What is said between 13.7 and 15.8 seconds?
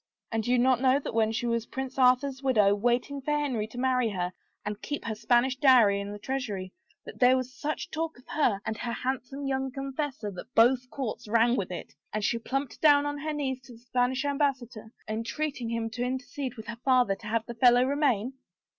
the Spanish ambassador, entreating